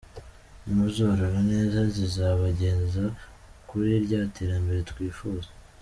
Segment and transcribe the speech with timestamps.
[0.63, 3.03] Nimuzorora neza zizabageza
[3.69, 5.49] kuri rya terambere twifuza.